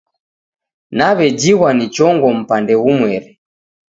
[0.97, 3.29] Naw'ejighwa ni chongo mpande ghumweri